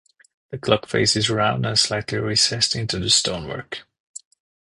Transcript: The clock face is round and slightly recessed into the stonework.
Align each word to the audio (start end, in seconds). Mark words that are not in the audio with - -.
The 0.49 0.57
clock 0.57 0.87
face 0.87 1.15
is 1.15 1.29
round 1.29 1.63
and 1.63 1.77
slightly 1.77 2.17
recessed 2.17 2.75
into 2.75 2.97
the 2.97 3.11
stonework. 3.11 3.83